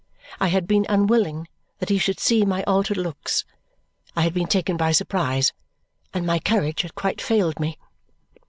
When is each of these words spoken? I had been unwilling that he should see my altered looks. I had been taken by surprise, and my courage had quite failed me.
I 0.39 0.47
had 0.47 0.65
been 0.65 0.87
unwilling 0.89 1.47
that 1.77 1.89
he 1.89 1.99
should 1.99 2.19
see 2.19 2.43
my 2.43 2.63
altered 2.63 2.97
looks. 2.97 3.45
I 4.15 4.21
had 4.23 4.33
been 4.33 4.47
taken 4.47 4.75
by 4.75 4.93
surprise, 4.93 5.53
and 6.11 6.25
my 6.25 6.39
courage 6.39 6.81
had 6.81 6.95
quite 6.95 7.21
failed 7.21 7.59
me. 7.59 7.77